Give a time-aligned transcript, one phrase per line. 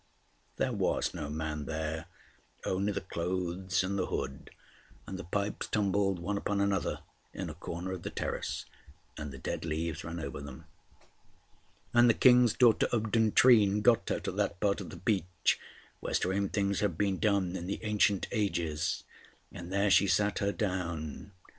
[0.55, 2.07] there was no man there,
[2.65, 4.49] only the clothes and the hood
[5.05, 7.01] and the pipes tumbled one upon another
[7.35, 8.65] in a corner of the terrace,
[9.15, 10.65] and the dead leaves ran over them.
[11.93, 15.59] And the King's daughter of Duntrine got her to that part of the beach
[15.99, 19.03] where strange things had been done in the ancient ages;
[19.51, 21.31] and there she sat her down.